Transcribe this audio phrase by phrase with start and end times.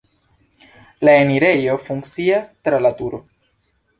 [1.07, 3.23] La enirejo funkcias tra la turo.